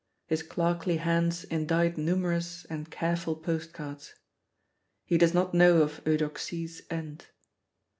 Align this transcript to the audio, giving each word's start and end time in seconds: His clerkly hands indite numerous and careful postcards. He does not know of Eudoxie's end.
His 0.25 0.41
clerkly 0.41 0.97
hands 0.97 1.43
indite 1.43 1.95
numerous 1.95 2.65
and 2.65 2.89
careful 2.89 3.35
postcards. 3.35 4.15
He 5.05 5.19
does 5.19 5.35
not 5.35 5.53
know 5.53 5.83
of 5.83 6.01
Eudoxie's 6.07 6.81
end. 6.89 7.27